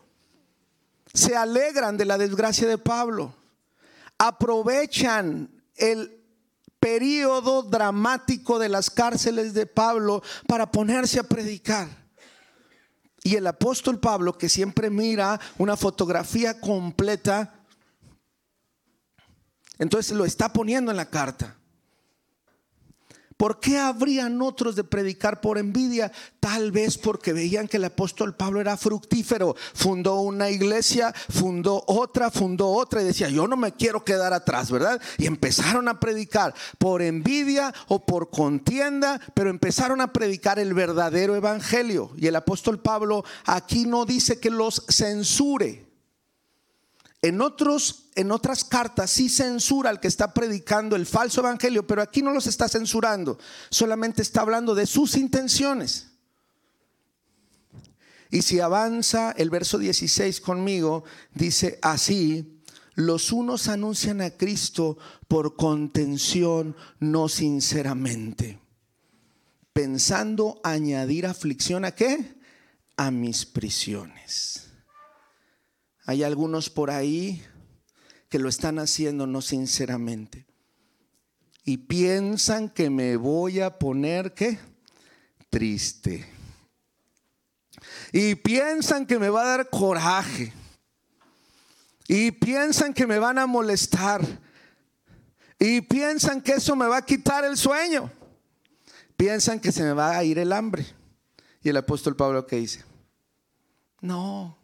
[1.13, 3.35] se alegran de la desgracia de Pablo,
[4.19, 6.19] aprovechan el
[6.81, 11.89] periodo dramático de las cárceles de Pablo para ponerse a predicar.
[13.23, 17.55] Y el apóstol Pablo, que siempre mira una fotografía completa,
[19.79, 21.58] entonces lo está poniendo en la carta.
[23.39, 26.11] ¿Por qué habrían otros de predicar por envidia?
[26.41, 29.55] Tal vez porque veían que el apóstol Pablo era fructífero.
[29.75, 34.73] Fundó una iglesia, fundó otra, fundó otra y decía, yo no me quiero quedar atrás,
[34.73, 35.01] ¿verdad?
[35.19, 41.37] Y empezaron a predicar por envidia o por contienda, pero empezaron a predicar el verdadero
[41.37, 42.11] evangelio.
[42.17, 45.87] Y el apóstol Pablo aquí no dice que los censure.
[47.23, 52.03] En, otros, en otras cartas sí censura al que está predicando el falso evangelio, pero
[52.03, 53.39] aquí no los está censurando,
[53.71, 56.09] solamente está hablando de sus intenciones.
[58.29, 62.61] Y si avanza el verso 16 conmigo, dice así,
[62.97, 68.59] los unos anuncian a Cristo por contención, no sinceramente,
[69.73, 72.35] pensando añadir aflicción a qué?
[72.97, 74.73] A mis prisiones.
[76.05, 77.45] Hay algunos por ahí
[78.29, 80.47] que lo están haciendo no sinceramente.
[81.65, 84.59] Y piensan que me voy a poner qué?
[85.51, 86.27] Triste.
[88.13, 90.53] Y piensan que me va a dar coraje.
[92.07, 94.23] Y piensan que me van a molestar.
[95.59, 98.11] Y piensan que eso me va a quitar el sueño.
[99.17, 100.87] Piensan que se me va a ir el hambre.
[101.63, 102.85] Y el apóstol Pablo que dice,
[104.01, 104.58] no,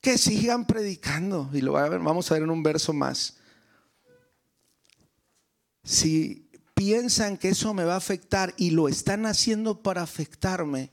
[0.00, 1.50] que sigan predicando.
[1.52, 3.36] Y lo vamos a ver en un verso más.
[5.84, 10.90] Si piensan que eso me va a afectar y lo están haciendo para afectarme,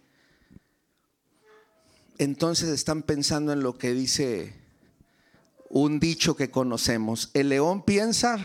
[2.17, 4.53] entonces están pensando en lo que dice
[5.69, 7.29] un dicho que conocemos.
[7.33, 8.37] El león piensa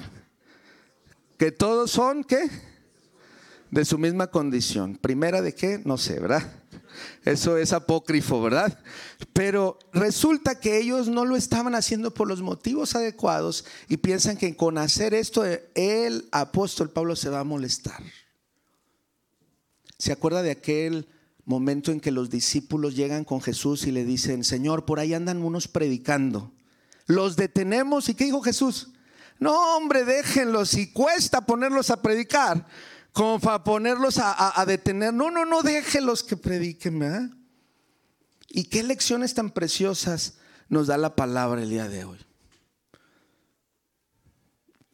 [1.39, 2.51] que todos son, ¿qué?
[3.71, 4.97] De su misma condición.
[4.97, 5.81] Primera de qué?
[5.85, 6.62] No sé, ¿verdad?
[7.25, 8.79] Eso es apócrifo, ¿verdad?
[9.33, 14.57] Pero resulta que ellos no lo estaban haciendo por los motivos adecuados y piensan que
[14.57, 18.03] con hacer esto el apóstol Pablo se va a molestar.
[19.99, 21.07] ¿Se acuerda de aquel
[21.45, 25.43] momento en que los discípulos llegan con Jesús y le dicen, Señor, por ahí andan
[25.43, 26.53] unos predicando.
[27.07, 28.93] Los detenemos y ¿qué dijo Jesús?
[29.39, 32.67] No, hombre, déjenlos y cuesta ponerlos a predicar,
[33.13, 35.13] como para ponerlos a, detener.
[35.13, 37.47] No, no, no, déjenlos que prediquen.
[38.49, 40.35] ¿Y qué lecciones tan preciosas
[40.69, 42.19] nos da la palabra el día de hoy?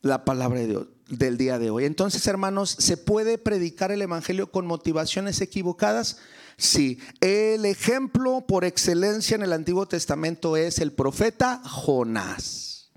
[0.02, 0.60] La palabra
[1.08, 1.84] del día de hoy.
[1.84, 6.18] Entonces, hermanos, ¿se puede predicar el Evangelio con motivaciones equivocadas?
[6.56, 12.90] Sí, el ejemplo por excelencia en el Antiguo Testamento es el profeta Jonás.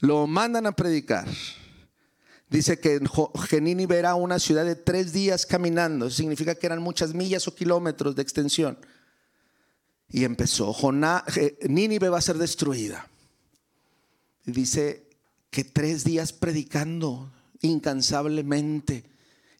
[0.00, 1.28] Lo mandan a predicar.
[2.50, 3.00] Dice que
[3.48, 6.10] Genini verá una ciudad de tres días caminando.
[6.10, 8.76] Significa que eran muchas millas o kilómetros de extensión.
[10.08, 10.76] Y empezó.
[11.68, 13.08] Nínive va a ser destruida.
[14.44, 15.06] Y dice
[15.50, 19.04] que tres días predicando incansablemente.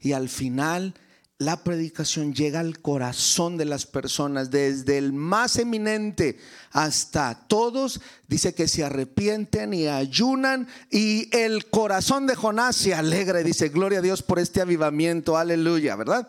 [0.01, 0.95] Y al final
[1.41, 6.39] la predicación llega al corazón de las personas, desde el más eminente
[6.71, 8.03] hasta todos.
[8.29, 13.71] Dice que se arrepienten y ayunan y el corazón de Jonás se alegra y dice,
[13.71, 16.29] gloria a Dios por este avivamiento, aleluya, ¿verdad?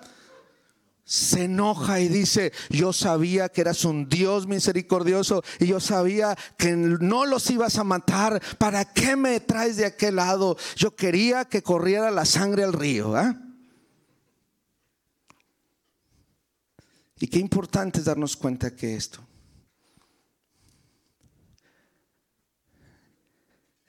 [1.04, 6.72] Se enoja y dice, yo sabía que eras un Dios misericordioso y yo sabía que
[6.72, 8.42] no los ibas a matar.
[8.58, 10.56] ¿Para qué me traes de aquel lado?
[10.78, 13.20] Yo quería que corriera la sangre al río.
[13.20, 13.51] ¿eh?
[17.22, 19.20] Y qué importante es darnos cuenta que esto.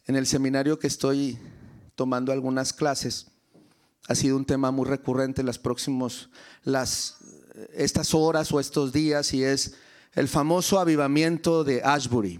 [0.05, 1.39] En el seminario que estoy
[1.95, 3.29] tomando algunas clases,
[4.07, 6.29] ha sido un tema muy recurrente en las próximos,
[6.63, 7.17] las,
[7.73, 9.77] estas horas o estos días y es
[10.13, 12.39] el famoso avivamiento de Ashbury,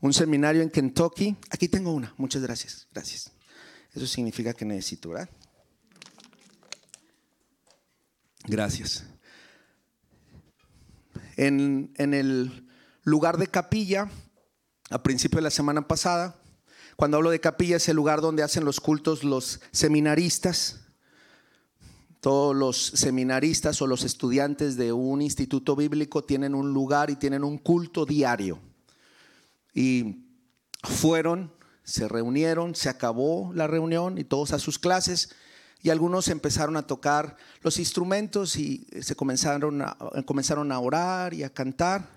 [0.00, 1.36] un seminario en Kentucky.
[1.50, 3.30] Aquí tengo una, muchas gracias, gracias.
[3.92, 5.28] Eso significa que necesito, ¿verdad?
[8.48, 9.04] Gracias
[11.36, 12.68] en, el
[13.02, 14.10] lugar de capilla,
[14.90, 16.36] a principio de la semana pasada.
[16.96, 20.80] Cuando hablo de capilla es el lugar donde hacen los cultos los seminaristas.
[22.20, 27.44] Todos los seminaristas o los estudiantes de un instituto bíblico tienen un lugar y tienen
[27.44, 28.58] un culto diario.
[29.74, 30.24] Y
[30.82, 35.34] fueron, se reunieron, se acabó la reunión y todos a sus clases
[35.84, 41.42] y algunos empezaron a tocar los instrumentos y se comenzaron a, comenzaron a orar y
[41.42, 42.08] a cantar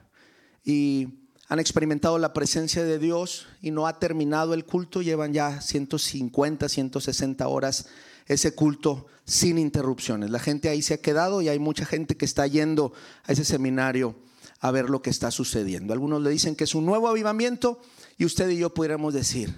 [0.64, 1.10] y
[1.50, 6.70] han experimentado la presencia de Dios y no ha terminado el culto, llevan ya 150,
[6.70, 7.88] 160 horas
[8.26, 10.30] ese culto sin interrupciones.
[10.30, 12.94] La gente ahí se ha quedado y hay mucha gente que está yendo
[13.26, 14.16] a ese seminario
[14.62, 15.92] a ver lo que está sucediendo.
[15.92, 17.82] Algunos le dicen que es un nuevo avivamiento
[18.18, 19.54] y usted y yo pudiéramos decir,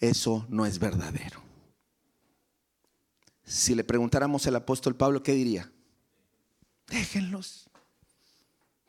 [0.00, 1.47] eso no es verdadero.
[3.48, 5.72] Si le preguntáramos al apóstol Pablo, ¿qué diría?
[6.86, 7.70] Déjenlos,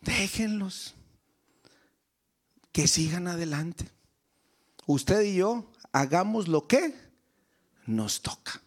[0.01, 0.95] déjenlos,
[2.73, 3.89] que sigan adelante.
[4.85, 6.93] Usted y yo hagamos lo que
[7.85, 8.61] nos toca.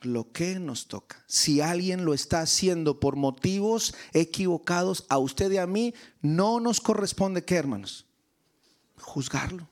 [0.00, 1.22] Lo que nos toca.
[1.26, 6.80] Si alguien lo está haciendo por motivos equivocados a usted y a mí, no nos
[6.80, 8.06] corresponde, ¿qué hermanos?
[8.96, 9.68] Juzgarlo.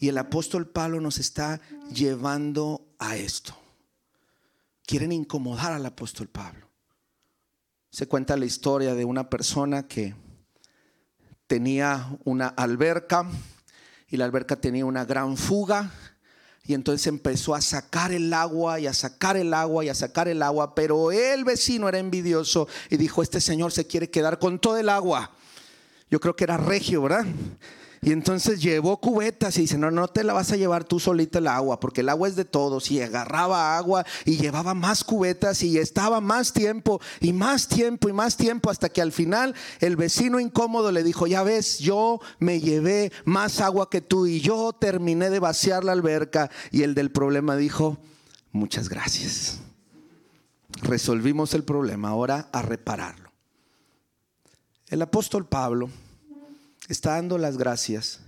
[0.00, 1.60] Y el apóstol Pablo nos está
[1.92, 3.54] llevando a esto.
[4.86, 6.68] Quieren incomodar al apóstol Pablo.
[7.90, 10.14] Se cuenta la historia de una persona que
[11.46, 13.26] tenía una alberca
[14.08, 15.90] y la alberca tenía una gran fuga
[16.64, 20.28] y entonces empezó a sacar el agua y a sacar el agua y a sacar
[20.28, 24.58] el agua, pero el vecino era envidioso y dijo, este señor se quiere quedar con
[24.60, 25.32] todo el agua.
[26.08, 27.26] Yo creo que era regio, ¿verdad?
[28.04, 31.38] Y entonces llevó cubetas y dice, no, no te la vas a llevar tú solita
[31.38, 32.90] el agua, porque el agua es de todos.
[32.90, 38.12] Y agarraba agua y llevaba más cubetas y estaba más tiempo y más tiempo y
[38.12, 42.58] más tiempo hasta que al final el vecino incómodo le dijo, ya ves, yo me
[42.58, 46.50] llevé más agua que tú y yo terminé de vaciar la alberca.
[46.72, 47.98] Y el del problema dijo,
[48.50, 49.60] muchas gracias.
[50.82, 53.30] Resolvimos el problema, ahora a repararlo.
[54.88, 55.88] El apóstol Pablo
[56.92, 58.20] está dando las gracias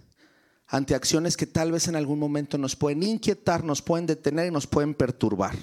[0.66, 4.50] ante acciones que tal vez en algún momento nos pueden inquietar, nos pueden detener y
[4.50, 5.54] nos pueden perturbar.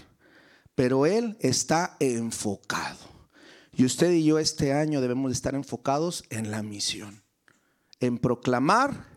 [0.76, 3.12] Pero Él está enfocado.
[3.74, 7.24] Y usted y yo este año debemos estar enfocados en la misión,
[8.00, 9.08] en proclamar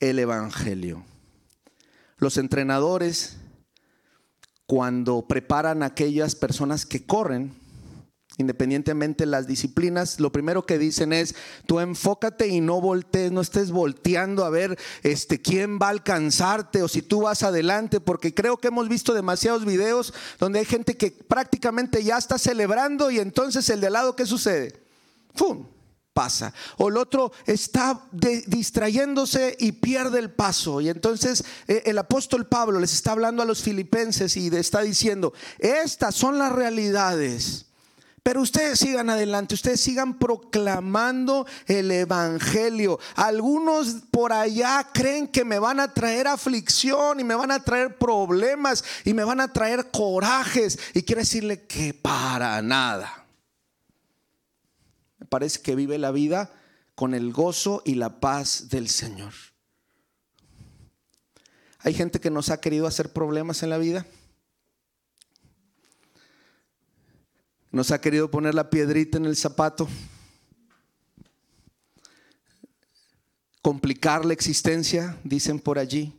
[0.00, 1.04] el Evangelio.
[2.16, 3.36] Los entrenadores,
[4.66, 7.54] cuando preparan a aquellas personas que corren,
[8.38, 11.34] independientemente de las disciplinas, lo primero que dicen es,
[11.66, 16.82] tú enfócate y no voltees, no estés volteando a ver este, quién va a alcanzarte
[16.82, 20.96] o si tú vas adelante, porque creo que hemos visto demasiados videos donde hay gente
[20.96, 24.80] que prácticamente ya está celebrando y entonces el de al lado, ¿qué sucede?
[25.34, 25.66] ¡Fum!
[26.18, 26.52] pasa.
[26.78, 30.80] O el otro está distrayéndose y pierde el paso.
[30.80, 34.80] Y entonces eh, el apóstol Pablo les está hablando a los filipenses y le está
[34.80, 37.67] diciendo, estas son las realidades
[38.28, 43.00] pero ustedes sigan adelante, ustedes sigan proclamando el Evangelio.
[43.16, 47.96] Algunos por allá creen que me van a traer aflicción y me van a traer
[47.96, 50.78] problemas y me van a traer corajes.
[50.92, 53.24] Y quiero decirle que para nada.
[55.16, 56.52] Me parece que vive la vida
[56.94, 59.32] con el gozo y la paz del Señor.
[61.78, 64.04] Hay gente que nos ha querido hacer problemas en la vida.
[67.70, 69.88] Nos ha querido poner la piedrita en el zapato.
[73.60, 76.18] Complicar la existencia, dicen por allí.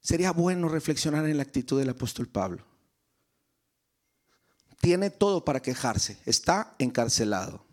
[0.00, 2.64] Sería bueno reflexionar en la actitud del apóstol Pablo.
[4.80, 6.18] Tiene todo para quejarse.
[6.26, 7.64] Está encarcelado.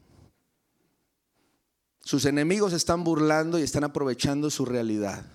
[1.99, 5.25] Sus enemigos están burlando y están aprovechando su realidad.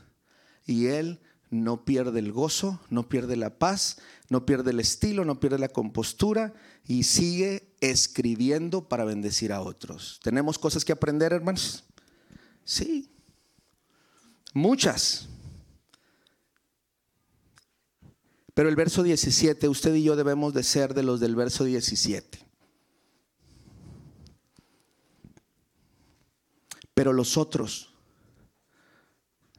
[0.64, 5.38] Y él no pierde el gozo, no pierde la paz, no pierde el estilo, no
[5.40, 6.54] pierde la compostura
[6.86, 10.20] y sigue escribiendo para bendecir a otros.
[10.22, 11.84] ¿Tenemos cosas que aprender, hermanos?
[12.64, 13.10] Sí,
[14.52, 15.28] muchas.
[18.54, 22.38] Pero el verso 17, usted y yo debemos de ser de los del verso 17.
[26.94, 27.92] Pero los otros,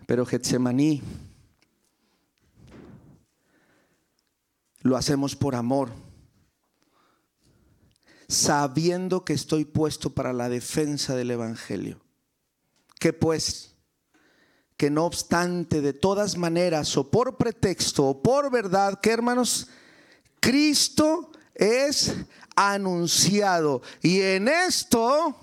[0.08, 1.04] pero Getsemaní,
[4.88, 5.92] lo hacemos por amor,
[8.28, 12.02] sabiendo que estoy puesto para la defensa del Evangelio.
[13.00, 13.76] Que pues,
[14.76, 19.68] que no obstante, de todas maneras, o por pretexto, o por verdad, que hermanos,
[20.40, 22.16] Cristo es
[22.56, 23.82] anunciado.
[24.02, 25.36] Y en esto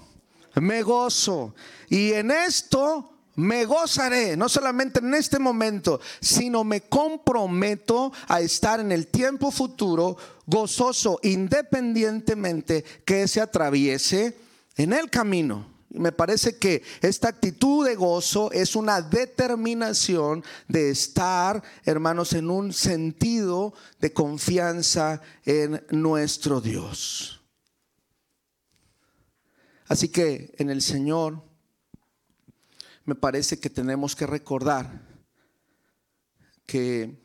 [0.55, 1.55] me gozo.
[1.89, 8.81] Y en esto me gozaré, no solamente en este momento, sino me comprometo a estar
[8.81, 10.17] en el tiempo futuro
[10.47, 14.37] gozoso independientemente que se atraviese
[14.77, 15.75] en el camino.
[15.91, 22.73] Me parece que esta actitud de gozo es una determinación de estar, hermanos, en un
[22.73, 27.41] sentido de confianza en nuestro Dios.
[29.87, 31.43] Así que en el Señor
[33.05, 35.03] me parece que tenemos que recordar
[36.67, 37.23] que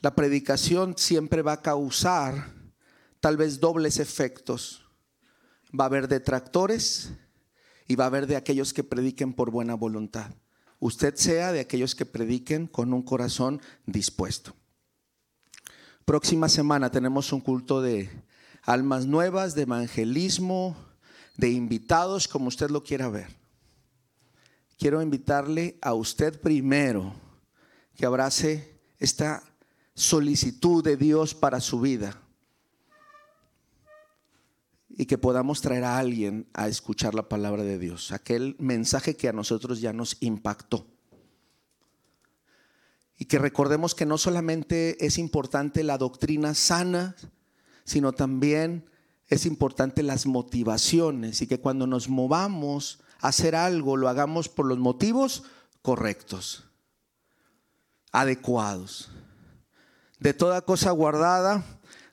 [0.00, 2.52] la predicación siempre va a causar
[3.20, 4.84] tal vez dobles efectos.
[5.78, 7.12] Va a haber detractores
[7.86, 10.34] y va a haber de aquellos que prediquen por buena voluntad.
[10.80, 14.56] Usted sea de aquellos que prediquen con un corazón dispuesto.
[16.04, 18.10] Próxima semana tenemos un culto de
[18.62, 20.76] almas nuevas, de evangelismo,
[21.36, 23.39] de invitados, como usted lo quiera ver
[24.80, 27.12] quiero invitarle a usted primero
[27.94, 29.42] que abrace esta
[29.92, 32.18] solicitud de Dios para su vida
[34.88, 39.28] y que podamos traer a alguien a escuchar la palabra de Dios, aquel mensaje que
[39.28, 40.86] a nosotros ya nos impactó.
[43.18, 47.16] Y que recordemos que no solamente es importante la doctrina sana,
[47.84, 48.88] sino también
[49.28, 54.78] es importante las motivaciones y que cuando nos movamos hacer algo lo hagamos por los
[54.78, 55.44] motivos
[55.82, 56.64] correctos,
[58.12, 59.10] adecuados.
[60.18, 61.64] De toda cosa guardada,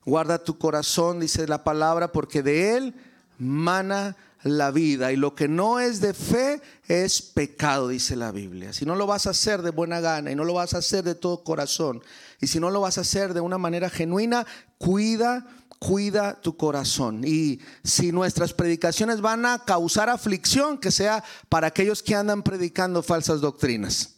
[0.06, 2.96] guarda tu corazón, dice la palabra, porque de él
[3.38, 5.12] mana la vida.
[5.12, 8.72] Y lo que no es de fe es pecado, dice la Biblia.
[8.74, 11.04] Si no lo vas a hacer de buena gana y no lo vas a hacer
[11.04, 12.02] de todo corazón,
[12.40, 14.46] y si no lo vas a hacer de una manera genuina,
[14.78, 15.46] cuida
[15.80, 17.22] cuida tu corazón.
[17.26, 23.04] Y si nuestras predicaciones van a causar aflicción, que sea para aquellos que andan predicando
[23.04, 24.16] falsas doctrinas.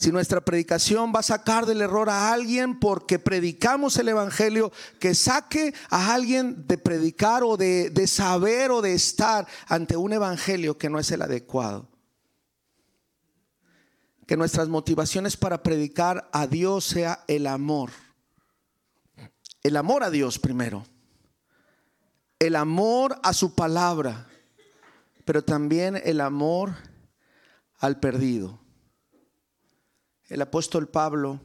[0.00, 5.14] Si nuestra predicación va a sacar del error a alguien porque predicamos el Evangelio, que
[5.14, 10.78] saque a alguien de predicar o de, de saber o de estar ante un Evangelio
[10.78, 11.86] que no es el adecuado.
[14.26, 17.90] Que nuestras motivaciones para predicar a Dios sea el amor.
[19.62, 20.86] El amor a Dios primero.
[22.38, 24.26] El amor a su palabra.
[25.24, 26.74] Pero también el amor
[27.78, 28.58] al perdido.
[30.28, 31.40] El apóstol Pablo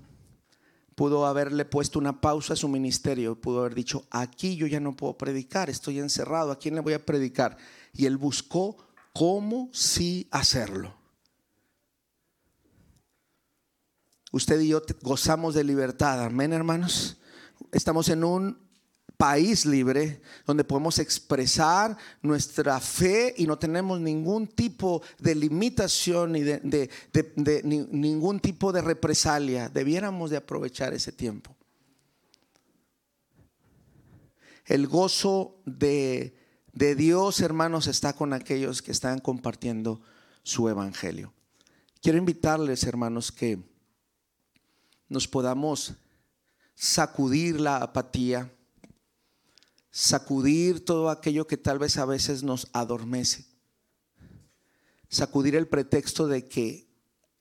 [0.95, 4.95] pudo haberle puesto una pausa a su ministerio, pudo haber dicho, aquí yo ya no
[4.95, 7.57] puedo predicar, estoy encerrado, ¿a quién le voy a predicar?
[7.93, 8.78] Y él buscó
[9.13, 10.95] cómo sí hacerlo.
[14.32, 17.18] Usted y yo gozamos de libertad, amén hermanos.
[17.76, 18.57] Estamos en un
[19.17, 26.39] país libre donde podemos expresar nuestra fe y no tenemos ningún tipo de limitación ni
[26.39, 26.89] de,
[27.91, 29.67] ningún tipo de represalia.
[29.67, 31.53] Debiéramos de aprovechar ese tiempo.
[34.65, 36.34] El gozo de,
[36.71, 39.99] de Dios, hermanos, está con aquellos que están compartiendo
[40.43, 41.34] su evangelio.
[42.01, 43.59] Quiero invitarles, hermanos, que
[45.09, 45.95] nos podamos
[46.76, 48.51] sacudir la apatía
[49.95, 53.45] sacudir todo aquello que tal vez a veces nos adormece,
[55.07, 56.89] sacudir el pretexto de que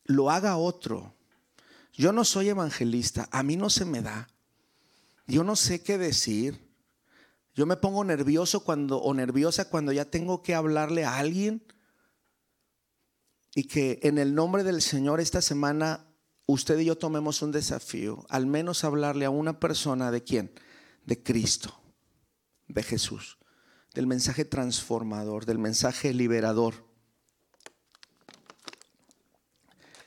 [0.05, 1.17] lo haga otro.
[1.93, 4.29] Yo no soy evangelista, a mí no se me da.
[5.27, 6.71] Yo no sé qué decir.
[7.57, 11.61] Yo me pongo nervioso cuando o nerviosa cuando ya tengo que hablarle a alguien
[13.57, 16.04] y que en el nombre del Señor esta semana
[16.47, 20.53] usted y yo tomemos un desafío, al menos hablarle a una persona de quién?
[21.05, 21.81] De Cristo
[22.69, 23.39] de Jesús,
[23.95, 26.75] del mensaje transformador, del mensaje liberador.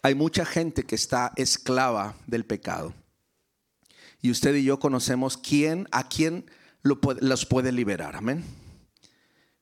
[0.01, 2.93] Hay mucha gente que está esclava del pecado.
[4.21, 6.49] Y usted y yo conocemos quién, a quién
[6.81, 8.15] los puede liberar.
[8.15, 8.43] Amén.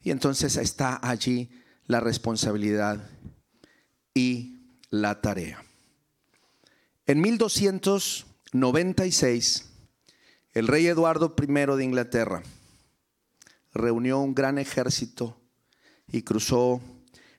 [0.02, 1.50] Y entonces está allí
[1.88, 3.10] la responsabilidad
[4.14, 5.64] y la tarea.
[7.08, 9.66] En 1296,
[10.54, 11.46] el rey Eduardo I
[11.78, 12.42] de Inglaterra
[13.76, 15.40] reunió un gran ejército
[16.08, 16.82] y cruzó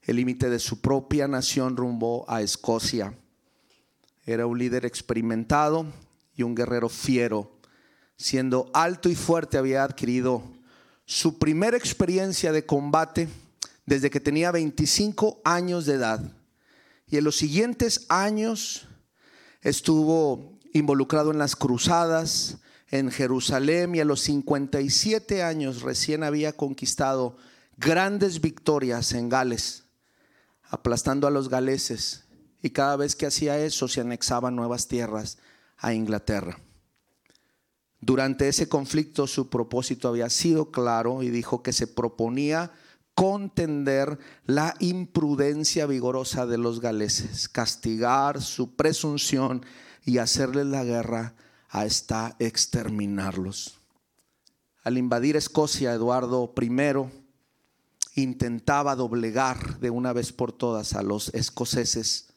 [0.03, 3.13] el límite de su propia nación rumbo a Escocia.
[4.25, 5.85] Era un líder experimentado
[6.37, 7.59] y un guerrero fiero.
[8.17, 10.45] Siendo alto y fuerte había adquirido
[11.07, 13.29] su primera experiencia de combate
[13.85, 16.23] desde que tenía 25 años de edad.
[17.09, 18.86] Y en los siguientes años
[19.67, 22.59] estuvo involucrado en las cruzadas,
[22.89, 27.37] en Jerusalén y a los 57 años recién había conquistado
[27.77, 29.83] grandes victorias en Gales,
[30.63, 32.27] aplastando a los galeses.
[32.63, 35.39] Y cada vez que hacía eso se anexaban nuevas tierras
[35.79, 36.61] a Inglaterra.
[38.01, 42.71] Durante ese conflicto su propósito había sido claro y dijo que se proponía
[43.17, 49.65] contender la imprudencia vigorosa de los galeses, castigar su presunción
[50.05, 51.35] y hacerles la guerra
[51.71, 53.79] hasta exterminarlos.
[54.85, 62.35] Al invadir Escocia, Eduardo I intentaba doblegar de una vez por todas a los escoceses.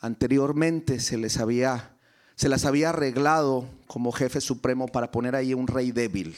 [0.00, 1.98] Anteriormente se les había
[2.36, 6.36] se las había arreglado como jefe supremo para poner ahí un rey débil.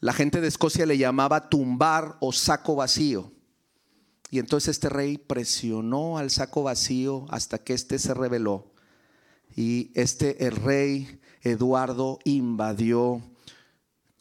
[0.00, 3.32] La gente de Escocia le llamaba tumbar o saco vacío.
[4.30, 8.72] Y entonces este rey presionó al saco vacío hasta que éste se rebeló.
[9.56, 13.22] Y este rey Eduardo invadió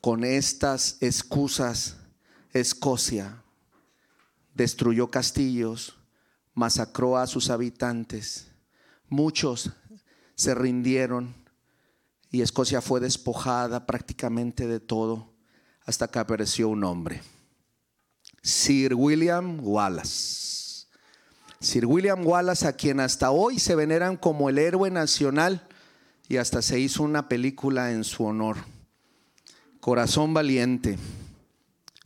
[0.02, 1.98] con estas excusas
[2.54, 3.44] Escocia,
[4.56, 5.98] destruyó castillos,
[6.54, 8.48] masacró a sus habitantes,
[9.10, 9.72] muchos
[10.34, 11.36] se rindieron
[12.32, 15.37] y Escocia fue despojada prácticamente de todo
[15.88, 17.24] hasta que apareció un hombre,
[18.44, 20.86] Sir William Wallace.
[21.60, 25.68] Sir William Wallace, a quien hasta hoy se veneran como el héroe nacional
[26.30, 28.58] y hasta se hizo una película en su honor
[29.80, 31.00] Corazón valiente.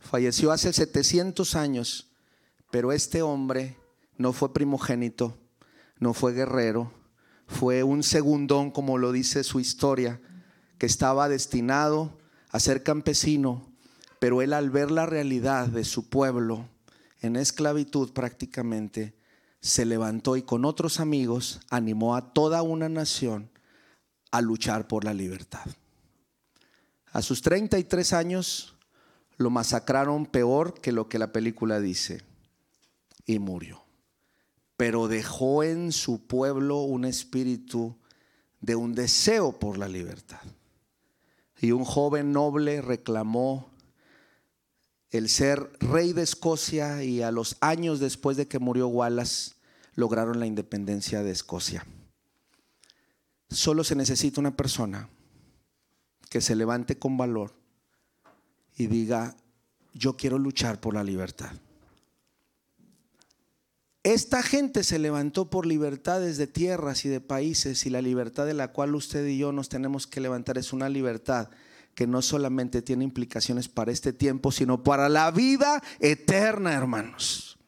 [0.00, 2.12] Falleció hace 700 años,
[2.70, 3.76] pero este hombre
[4.16, 5.36] no fue primogénito,
[5.98, 6.92] no fue guerrero,
[7.48, 10.20] fue un segundón, como lo dice su historia,
[10.78, 12.16] que estaba destinado
[12.50, 13.71] a ser campesino,
[14.22, 16.68] pero él al ver la realidad de su pueblo
[17.22, 19.16] en esclavitud prácticamente,
[19.58, 23.50] se levantó y con otros amigos animó a toda una nación
[24.30, 25.66] a luchar por la libertad.
[27.10, 28.76] A sus 33 años
[29.38, 32.22] lo masacraron peor que lo que la película dice
[33.26, 33.82] y murió.
[34.76, 37.96] Pero dejó en su pueblo un espíritu
[38.60, 40.42] de un deseo por la libertad.
[41.60, 43.71] Y un joven noble reclamó
[45.12, 49.52] el ser rey de Escocia y a los años después de que murió Wallace
[49.94, 51.86] lograron la independencia de Escocia.
[53.50, 55.10] Solo se necesita una persona
[56.30, 57.52] que se levante con valor
[58.78, 59.36] y diga,
[59.92, 61.52] yo quiero luchar por la libertad.
[64.02, 68.54] Esta gente se levantó por libertades de tierras y de países y la libertad de
[68.54, 71.50] la cual usted y yo nos tenemos que levantar es una libertad
[71.94, 77.58] que no solamente tiene implicaciones para este tiempo, sino para la vida eterna, hermanos.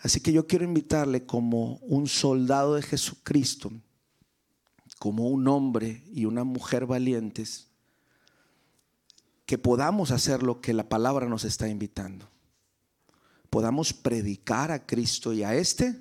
[0.00, 3.72] Así que yo quiero invitarle como un soldado de Jesucristo,
[4.98, 7.68] como un hombre y una mujer valientes,
[9.46, 12.28] que podamos hacer lo que la palabra nos está invitando.
[13.50, 15.98] Podamos predicar a Cristo y a este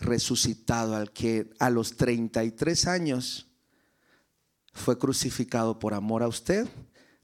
[0.00, 3.47] resucitado, al que a los 33 años
[4.78, 6.66] fue crucificado por amor a usted,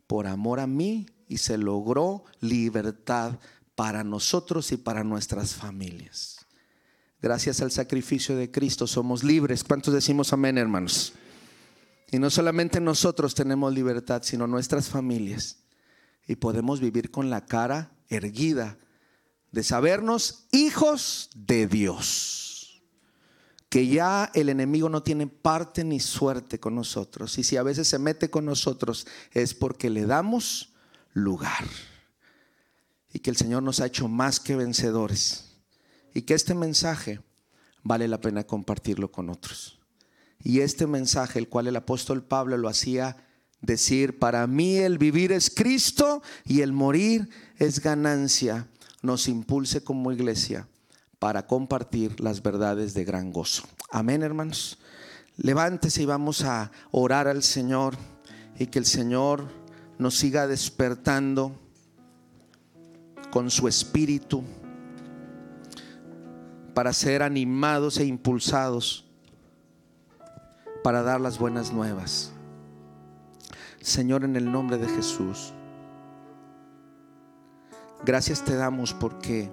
[0.07, 3.38] por amor a mí, y se logró libertad
[3.74, 6.46] para nosotros y para nuestras familias.
[7.22, 9.64] Gracias al sacrificio de Cristo somos libres.
[9.64, 11.14] ¿Cuántos decimos amén, hermanos?
[12.11, 15.59] Y no solamente nosotros tenemos libertad, sino nuestras familias.
[16.28, 18.76] Y podemos vivir con la cara erguida
[19.50, 22.53] de sabernos hijos de Dios
[23.75, 27.37] que ya el enemigo no tiene parte ni suerte con nosotros.
[27.39, 30.75] Y si a veces se mete con nosotros es porque le damos
[31.12, 31.64] lugar.
[33.12, 35.57] Y que el Señor nos ha hecho más que vencedores.
[36.14, 37.18] Y que este mensaje
[37.83, 39.81] vale la pena compartirlo con otros.
[40.39, 43.27] Y este mensaje, el cual el apóstol Pablo lo hacía
[43.61, 48.68] decir, para mí el vivir es Cristo y el morir es ganancia,
[49.03, 50.68] nos impulse como iglesia
[51.25, 53.62] para compartir las verdades de gran gozo.
[53.91, 54.79] Amén, hermanos.
[55.39, 57.97] Levántese y vamos a orar al Señor
[58.59, 59.49] y que el Señor
[59.97, 61.59] nos siga despertando
[63.31, 64.45] con su espíritu
[66.75, 69.07] para ser animados e impulsados
[70.83, 72.33] para dar las buenas nuevas.
[73.81, 75.55] Señor, en el nombre de Jesús,
[78.05, 79.51] gracias te damos porque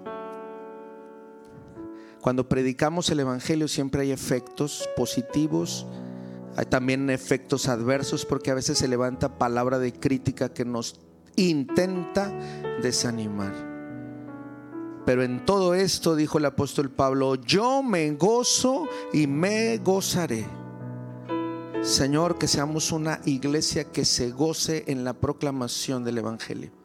[2.22, 5.88] cuando predicamos el Evangelio siempre hay efectos positivos,
[6.56, 11.00] hay también efectos adversos porque a veces se levanta palabra de crítica que nos
[11.36, 12.32] intenta
[12.82, 13.72] desanimar.
[15.06, 20.46] Pero en todo esto, dijo el apóstol Pablo, yo me gozo y me gozaré.
[21.82, 26.81] Señor, que seamos una iglesia que se goce en la proclamación del Evangelio.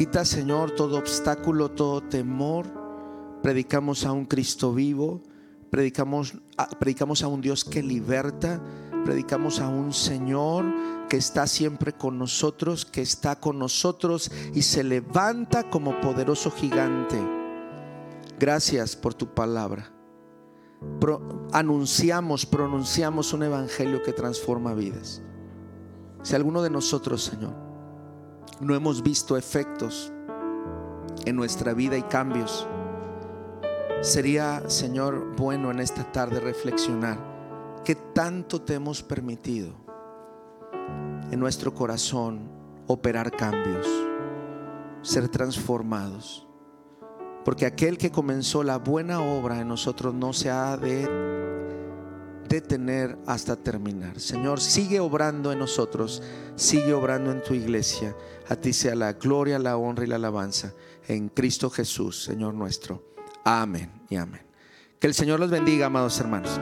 [0.00, 2.64] Quita, Señor, todo obstáculo, todo temor.
[3.42, 5.20] Predicamos a un Cristo vivo.
[5.68, 8.62] Predicamos a, predicamos a un Dios que liberta.
[9.04, 10.64] Predicamos a un Señor
[11.10, 17.18] que está siempre con nosotros, que está con nosotros y se levanta como poderoso gigante.
[18.38, 19.92] Gracias por tu palabra.
[21.52, 25.20] anunciamos, pronunciamos un evangelio que transforma vidas.
[26.22, 27.69] Si alguno de nosotros, Señor,
[28.60, 30.12] no hemos visto efectos
[31.24, 32.66] en nuestra vida y cambios.
[34.02, 37.18] Sería, Señor, bueno en esta tarde reflexionar
[37.84, 39.72] qué tanto te hemos permitido
[41.30, 42.50] en nuestro corazón
[42.86, 43.86] operar cambios,
[45.02, 46.46] ser transformados.
[47.44, 51.39] Porque aquel que comenzó la buena obra en nosotros no se ha de
[52.50, 54.20] detener hasta terminar.
[54.20, 56.20] Señor, sigue obrando en nosotros,
[56.56, 58.14] sigue obrando en tu iglesia.
[58.48, 60.74] A ti sea la gloria, la honra y la alabanza.
[61.06, 63.04] En Cristo Jesús, Señor nuestro.
[63.44, 64.42] Amén y amén.
[64.98, 66.60] Que el Señor los bendiga, amados hermanos.